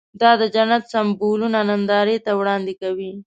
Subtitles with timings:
[0.21, 3.11] دا د جنت سمبولونه نندارې ته وړاندې کوي.